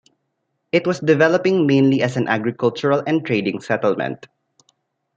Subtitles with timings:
[0.71, 4.25] It was developing mainly as an agricultural and trading settlement.